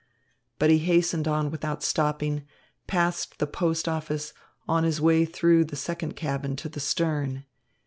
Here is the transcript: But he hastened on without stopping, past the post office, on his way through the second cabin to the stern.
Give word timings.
But 0.57 0.71
he 0.71 0.79
hastened 0.79 1.27
on 1.27 1.51
without 1.51 1.83
stopping, 1.83 2.47
past 2.87 3.37
the 3.37 3.45
post 3.45 3.87
office, 3.87 4.33
on 4.67 4.83
his 4.83 4.99
way 4.99 5.25
through 5.25 5.63
the 5.65 5.75
second 5.75 6.15
cabin 6.15 6.55
to 6.55 6.67
the 6.69 6.79
stern. 6.79 7.45